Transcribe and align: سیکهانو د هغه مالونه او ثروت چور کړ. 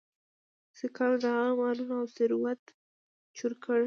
سیکهانو 0.77 1.17
د 1.23 1.25
هغه 1.35 1.51
مالونه 1.61 1.93
او 2.01 2.05
ثروت 2.15 2.61
چور 3.37 3.53
کړ. 3.63 3.79